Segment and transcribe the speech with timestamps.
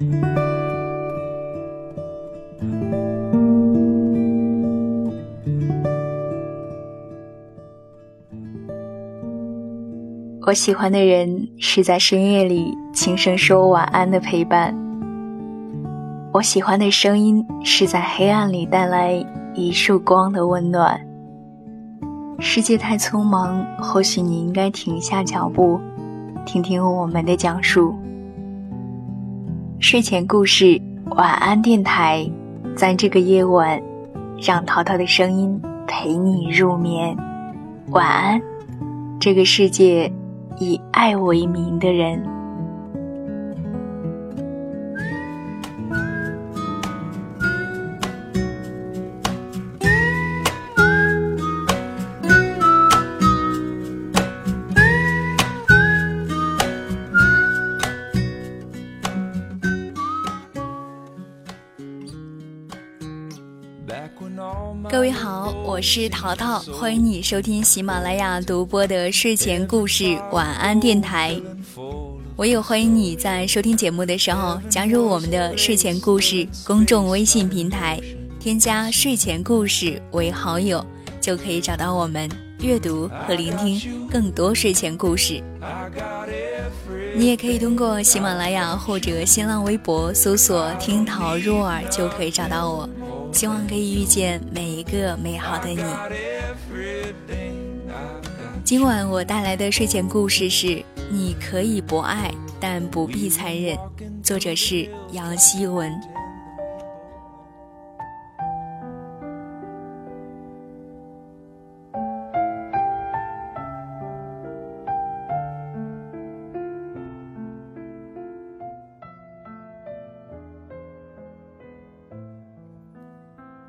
[0.00, 0.04] 我
[10.54, 14.72] 喜欢的人是在深夜里轻声说晚安的陪伴。
[16.32, 19.12] 我喜欢的声音是在黑暗里带来
[19.52, 21.00] 一束光的温暖。
[22.38, 25.80] 世界太匆忙，或许你应该停下脚步，
[26.46, 27.92] 听听我们的讲述。
[29.80, 30.80] 睡前故事，
[31.10, 32.28] 晚安电台，
[32.74, 33.80] 在这个夜晚，
[34.42, 37.16] 让淘淘的声音陪你入眠。
[37.90, 38.42] 晚安，
[39.20, 40.12] 这个世界。
[40.60, 42.20] 以爱为名的人。
[64.90, 71.40] 各位好，我是淘淘，欢迎你收听喜马拉雅独播的睡前故事晚安电台。
[72.36, 78.00] 我也欢迎你在收听节目的时候加入我们的睡前故事公众微信平台，
[78.38, 80.84] 添加睡前故事为好友，
[81.20, 82.28] 就可以找到我们
[82.60, 85.42] 阅读和聆听更多睡前故事。
[87.18, 92.88] 你也可以通过喜马拉雅或者新浪微博搜索“听桃若耳”，就可以找到我。
[93.32, 95.82] 希望可以遇见每一个美好的你。
[98.62, 100.66] 今晚我带来的睡前故事是
[101.10, 103.76] 《你可以不爱，但不必残忍》，
[104.22, 105.92] 作者是杨希文。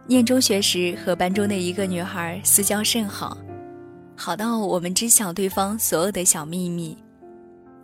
[0.10, 3.38] 念中学时，和班中的一个女孩私交甚好，
[4.16, 6.98] 好到我们知晓对方所有的小秘密。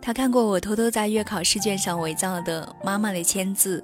[0.02, 3.80] 她看过我偷偷在月考试卷上伪造的妈妈的签字。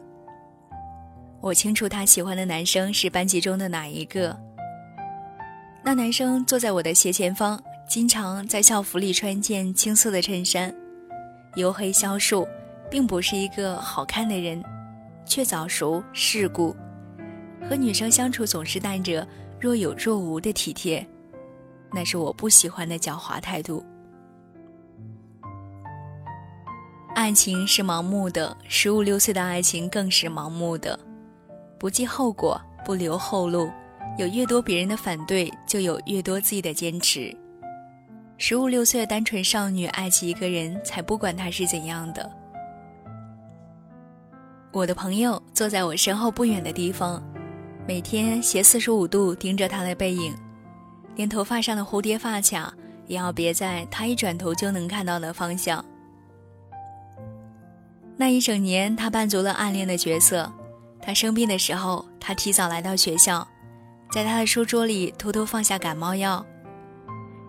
[1.41, 4.37] 我清楚她喜欢的男生是班级中的哪一个。
[5.85, 10.75] 那男生坐在我的斜前方，经常在校服里穿件青色的衬衫，
[11.55, 12.45] 黝黑消瘦，
[12.91, 14.61] 并不是一个好看的人，
[15.25, 16.75] 却早熟世故。
[17.69, 19.27] 和女生相处总是带着
[19.61, 21.07] 若有若无的体贴，
[21.93, 23.85] 那是我不喜欢的狡猾态度。
[27.15, 30.99] 爱情是盲目的，十五六岁的爱情更是盲目的，
[31.79, 33.71] 不计后果，不留后路，
[34.19, 37.35] 有越多别人的反对，就有越多自己的坚持。
[38.39, 42.29] 十五六岁的单纯少女爱起一个人，才不管他是怎样的。
[44.73, 47.23] 我的朋友坐在我身后不远的地方。
[47.85, 50.33] 每天斜四十五度盯着他的背影，
[51.17, 52.73] 连头发上的蝴蝶发卡
[53.09, 55.85] 也要别在他一转头就能看到的方向。
[58.17, 60.51] 那一整年，他扮足了暗恋的角色。
[61.01, 63.47] 他生病的时候，他提早来到学校，
[64.13, 66.45] 在他的书桌里偷偷放下感冒药。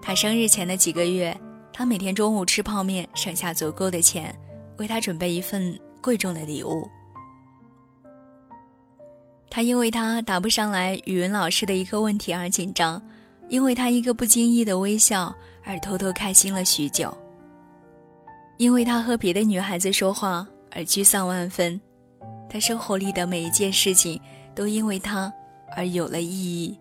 [0.01, 1.39] 他生日前的几个月，
[1.71, 4.35] 他每天中午吃泡面，省下足够的钱，
[4.77, 6.89] 为他准备一份贵重的礼物。
[9.55, 12.99] 他因为他答不上来语文老师的一个问题而紧张，
[13.49, 15.31] 因为他一个不经意的微笑
[15.63, 17.15] 而偷偷开心了许久，
[18.57, 21.79] 因为他和别的女孩子说话而沮丧万分，
[22.49, 24.19] 他生活里的每一件事情
[24.55, 25.31] 都因为他
[25.75, 26.75] 而有了意义。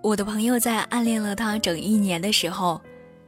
[0.00, 2.80] 我的朋友在暗恋了他整一年的时候，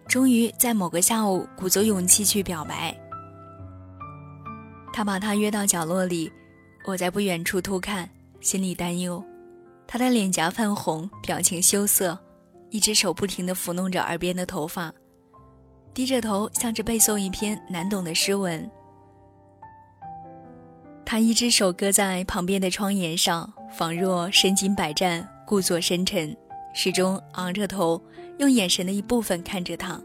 [0.07, 2.97] 终于在某个下午鼓足勇气去表白。
[4.93, 6.31] 他把他约到角落里。
[6.87, 8.09] 我在不远处偷看，
[8.41, 9.23] 心里担忧。
[9.89, 12.17] 他的脸颊泛红，表情羞涩，
[12.71, 14.95] 一只手不停地抚弄着耳边的头发，
[15.93, 18.71] 低着头像是背诵一篇难懂的诗文。
[21.05, 26.37] 他一只手搁在旁边的窗沿上，仿若身经百战，故作深沉，
[26.73, 28.01] 始终昂着头，
[28.39, 30.01] 用眼神的一部分看着他。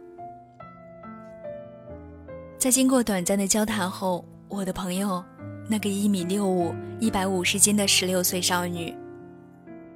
[2.57, 5.23] 在经过短暂的交谈后，我的朋友。
[5.71, 8.93] 那个一米六五、一百五十斤的十六岁少女，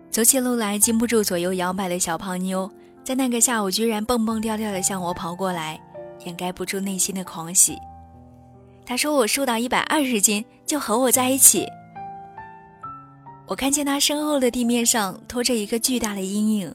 [0.10, 2.72] 走起路来禁不住左右摇摆的小胖妞，
[3.04, 5.78] 在那个下午居然蹦蹦跳跳的向我跑过来，
[6.26, 7.78] 掩盖不住内心的狂喜。
[8.86, 11.68] 她说：“我瘦到一百二十斤就和我在一起。”
[13.46, 16.74] 我看见她身后的地面上拖着一个巨大的阴影，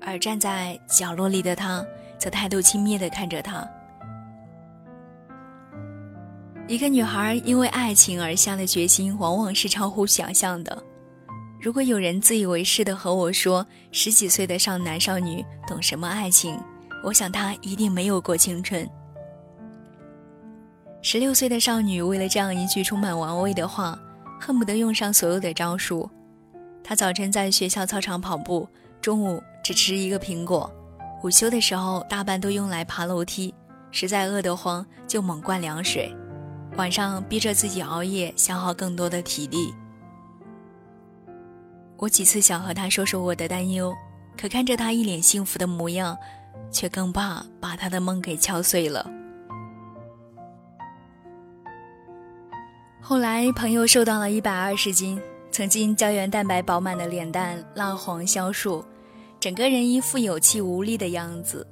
[0.00, 1.84] 而站在角落里的她
[2.16, 3.68] 则态度轻蔑地看着他。
[6.66, 10.82] 一个女孩因为爱情而下的决心，往往是超乎想象的。
[11.60, 16.58] 如果有人自以为是的和我说十几岁的少男少女懂什么爱情，
[17.04, 18.88] 我想他一定没有过青春。
[21.02, 23.98] 十六岁的少女为了这样一句充满玩味的话，
[24.40, 26.08] 恨不得用上所有的招数。
[26.82, 28.66] 她早晨在学校操场跑步，
[29.02, 30.70] 中午只吃一个苹果，
[31.22, 33.54] 午休的时候大半都用来爬楼梯，
[33.90, 36.14] 实在饿得慌就猛灌凉水。
[36.76, 39.72] 晚上逼着自己熬夜，消耗更多的体力。
[41.96, 43.94] 我几次想和他说说我的担忧，
[44.36, 46.18] 可看着他一脸幸福的模样，
[46.72, 49.08] 却更怕把他的梦给敲碎了。
[53.00, 55.20] 后来朋友瘦到了一百二十斤，
[55.52, 58.84] 曾经胶原蛋白饱满的脸蛋蜡黄消瘦，
[59.38, 61.64] 整个人一副有气无力的样子。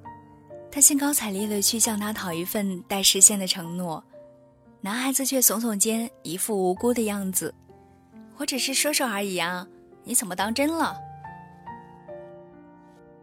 [0.70, 4.02] 他兴高采烈地去向他讨一份待实现的承诺。
[4.84, 7.54] 男孩子却耸耸肩，一副无辜的样子。
[8.36, 9.64] 我只是说说而已啊，
[10.02, 10.96] 你怎么当真了？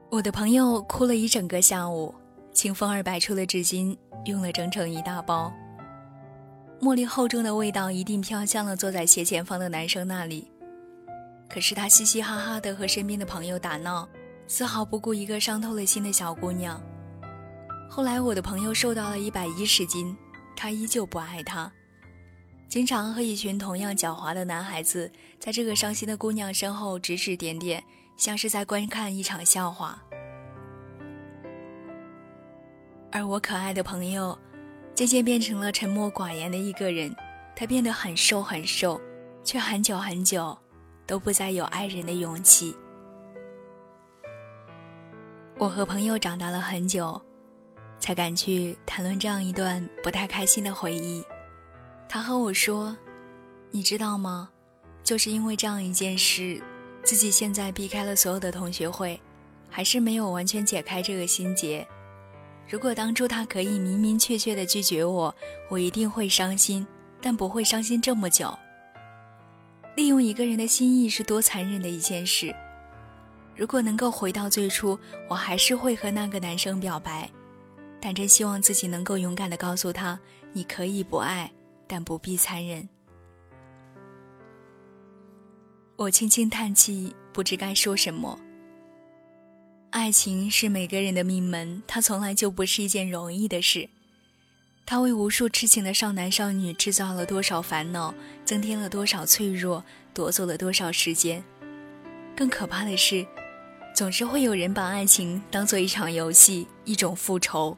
[0.09, 2.15] 我的朋友哭了一整个下午，
[2.53, 5.51] 清风儿摆出的纸巾用了整整一大包。
[6.79, 10.49] 茉莉厚重的味道一定飘向了坐在斜前方的男生那里。
[11.49, 14.07] 可是他嘻嘻哈哈的和身边的朋友打闹，
[14.47, 16.81] 丝毫不顾一个伤透了心的小姑娘。
[17.89, 20.15] 后来我的朋友瘦到了一百一十斤。
[20.61, 21.71] 他依旧不爱她，
[22.67, 25.09] 经常和一群同样狡猾的男孩子
[25.39, 27.81] 在这个伤心的姑娘身后指指点点，
[28.17, 30.03] 像是在观看一场笑话。
[33.09, 34.37] 而我可爱的朋友，
[34.93, 37.15] 渐渐变成了沉默寡言的一个人。
[37.55, 38.99] 他变得很瘦很瘦，
[39.45, 40.57] 却很久很久
[41.07, 42.75] 都不再有爱人的勇气。
[45.57, 47.28] 我和朋友长大了很久。
[47.99, 51.23] 才敢去谈论这样一段不太开心的回忆。
[52.07, 52.97] 他和我说
[53.71, 54.49] ：“你知道吗？
[55.03, 56.61] 就是因为这样一件事，
[57.03, 59.19] 自己现在避开了所有的同学会，
[59.69, 61.87] 还是没有完全解开这个心结。
[62.67, 65.35] 如果当初他可以明明确确的拒绝我，
[65.69, 66.85] 我一定会伤心，
[67.21, 68.57] 但不会伤心这么久。
[69.95, 72.55] 利用一个人的心意是多残忍的一件事。
[73.55, 74.97] 如果能够回到最初，
[75.27, 77.29] 我还是会和那个男生表白。”
[78.01, 80.19] 但真希望自己能够勇敢的告诉他
[80.53, 81.51] ：“你可以不爱，
[81.87, 82.87] 但不必残忍。”
[85.97, 88.39] 我轻轻叹气，不知该说什么。
[89.89, 93.89] 爱情是每个人的命门，它从来就不是一件容易的事。
[94.85, 98.13] 它为无数痴情的少男少女制造了多少烦恼，
[98.45, 101.43] 增添了多少脆弱，夺走了多少时间。
[102.35, 103.25] 更可怕的是，
[103.93, 107.77] 总是会有人把爱情当做一场游戏，一种复仇。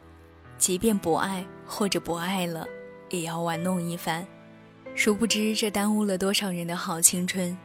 [0.61, 2.67] 即便不爱或者不爱了，
[3.09, 4.23] 也要玩弄一番。
[4.93, 7.57] 殊不知，这耽误了多少人的好青春。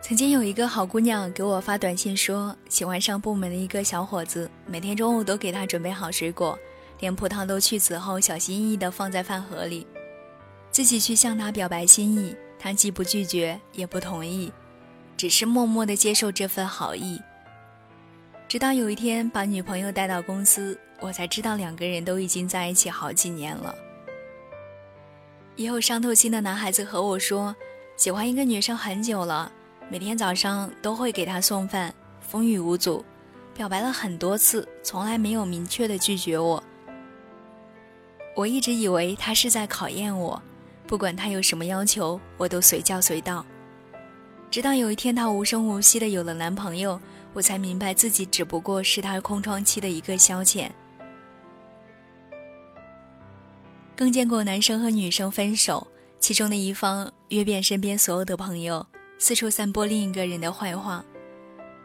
[0.00, 6.56] 曾经有一个好姑娘给我发短信说，喜欢上部门的一个小伙子，每天中午都给他准备好水果，
[7.00, 9.84] 连葡萄都去籽后小心翼翼地放在饭盒里，
[10.70, 14.52] 自己去向他表白心意，他既不拒绝也不同意，
[15.16, 17.20] 只是默默地接受这份好意。
[18.52, 23.74] 直到有一天把女朋友带到公司，我才知道两个人都已经在一起好几年了。
[25.56, 27.56] 也有伤透心的男孩子和我说，
[27.96, 29.50] 喜欢一个女生很久了，
[29.88, 33.02] 每天早上都会给她送饭，风雨无阻，
[33.54, 36.62] 表白了很多次，从来没有明确的拒绝我。
[38.36, 40.42] 我一直以为他是在考验我，
[40.86, 43.46] 不管他有什么要求，我都随叫随到。
[44.50, 47.00] 直到有一天，他无声无息的有了男朋友。
[47.34, 50.70] 我才明白自己只不过是他空窗期的一个消遣。
[53.96, 55.86] 更见过男生和女生分手，
[56.18, 58.84] 其中的一方约遍身边所有的朋友，
[59.18, 61.04] 四处散播另一个人的坏话，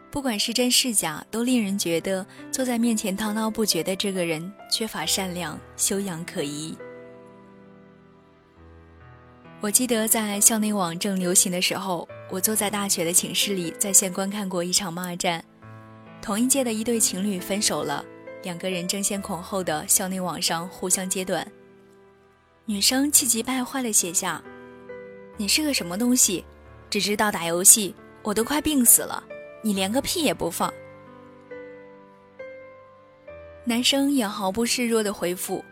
[0.09, 6.75] 不管是真是假，都令人觉得坐在面前滔滔不绝的这个人缺乏善良，修养可疑。
[9.61, 12.07] 我记得在校内网正流行的时候。
[12.29, 15.41] 我坐在大学的寝室里，在线观看过一场骂战。
[16.21, 18.03] 同一届的一对情侣分手了，
[18.43, 21.49] 两个人争先恐后的校内网上互相揭短。
[22.65, 24.43] 女生气急败坏的写下
[25.37, 26.43] ：“你是个什么东西，
[26.89, 29.23] 只知道打游戏，我都快病死了，
[29.61, 30.73] 你连个屁也不放。”
[33.63, 35.63] 男生也毫不示弱的回复：“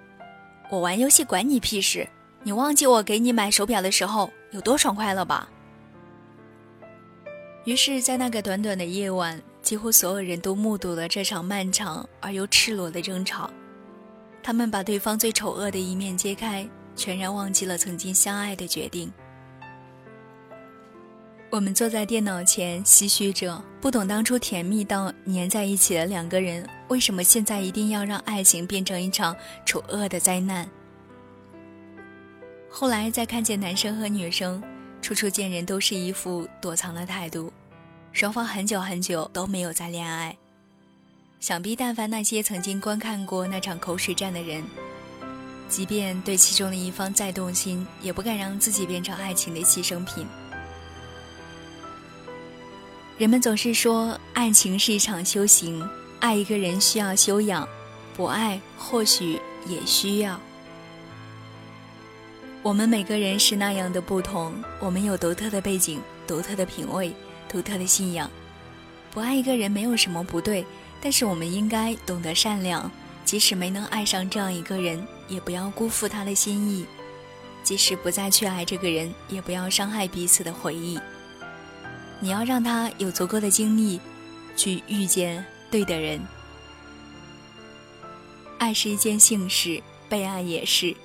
[0.72, 2.08] 我玩游戏管你屁事，
[2.44, 5.50] 你忘记我给你买手表的时候有多爽快了吧？”
[7.66, 13.50] 于是，在那个短短的夜晚，几乎所有人都目睹了这场漫长而又赤裸的争吵。
[14.44, 19.12] 他们把对方最丑恶的一面揭开，全然忘记了曾经相爱的决定。
[21.50, 30.70] 我们坐在电脑前唏嘘着，不懂当初甜蜜到粘在一起的两个人，为什么现在一定要让爱情变成一场丑恶的灾难？
[32.70, 34.62] 后来再看见男生和女生，
[35.06, 37.54] 处处见人都是一副躲藏的态度，
[38.12, 40.36] 双方很久很久都没有再恋爱。
[41.40, 44.64] 想必，但凡那些曾经观看过那场口水战的人，
[45.70, 50.26] 即便对其中的一方再动心，也不敢让自己变成爱情的牺牲品。
[53.20, 55.88] 人们总是说，爱情是一场修行，
[56.20, 57.70] 爱一个人需要修养，
[58.18, 60.42] 不爱或许也需要。
[62.66, 67.14] 我们每个人是那样的不同，我们有独特的背景、独特的品味、
[67.48, 68.28] 独特的信仰。
[69.12, 70.66] 不爱一个人没有什么不对。
[71.00, 72.92] 但是我们应该懂得善良，
[73.24, 76.86] 即使没能爱上这样一个人，也不要辜负他的心意；
[77.62, 81.00] 即使不再去爱这个人，也不要伤害彼此的回忆。
[82.20, 84.02] 你要让他有足够的精力，
[84.58, 86.20] 去遇见对的人。
[88.58, 90.96] 爱是一件幸事，被爱也是。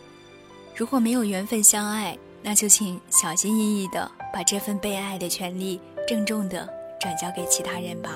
[0.80, 6.66] 如果没有缘分相爱，那就请小心翼翼的把这份被爱的权利郑重的
[6.98, 8.12] 转交给其他人吧。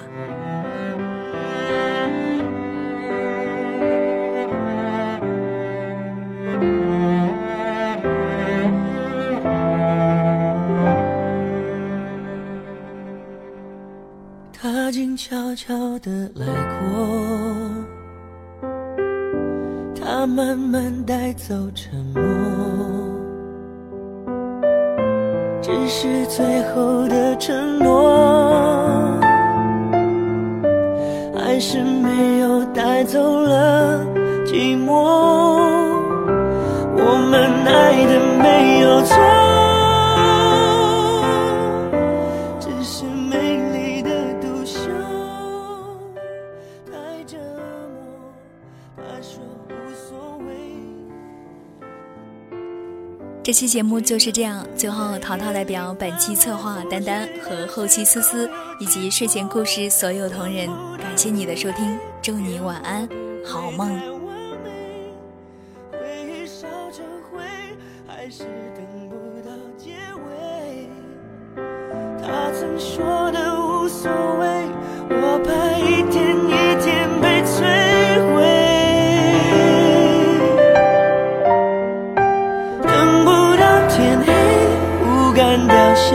[14.54, 16.46] 他静悄悄的来
[16.80, 16.98] 过，
[19.94, 22.22] 他慢慢带走沉默，
[25.74, 28.83] 只是最后的承诺，
[53.44, 54.66] 这期节目就是这样。
[54.74, 63.06] 最后，淘淘代表本期策划丹丹和后期思思以及睡前故事所有同仁，感谢你的收听，祝你晚安，
[63.44, 64.00] 好梦。
[72.22, 74.10] 他曾说的无所
[74.40, 74.64] 谓，
[75.10, 75.63] 我怕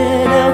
[0.00, 0.49] 写的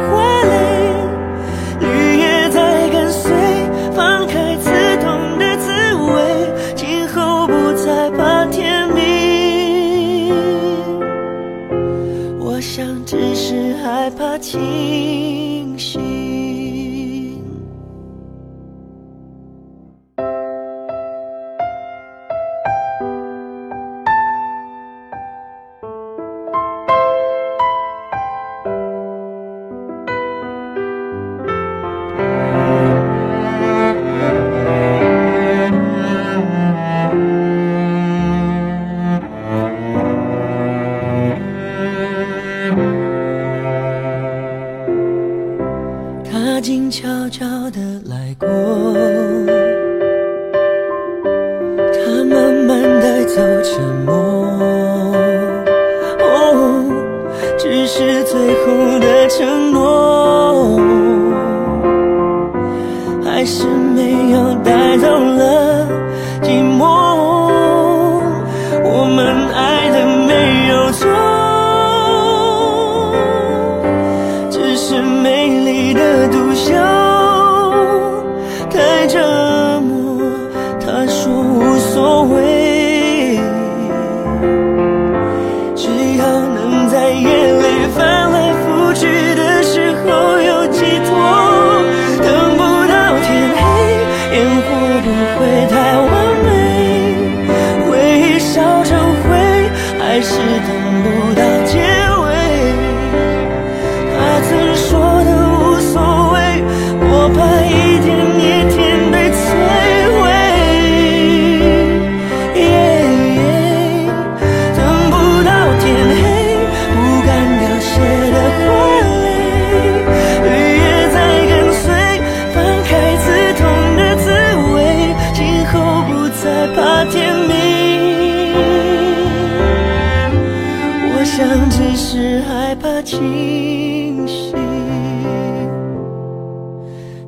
[132.16, 134.54] 是害怕清醒。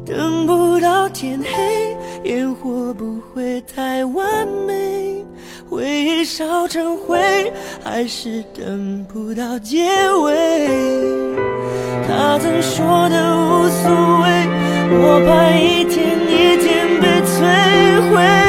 [0.07, 5.23] 等不到天黑，烟火不会太完美，
[5.69, 7.19] 回忆烧成灰，
[7.85, 9.85] 还是等不到结
[10.23, 10.35] 尾。
[12.09, 13.91] 他曾说的无所
[14.23, 14.49] 谓，
[14.91, 17.37] 我怕一天一天被摧
[18.11, 18.48] 毁。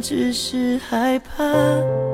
[0.00, 2.09] 只是害怕。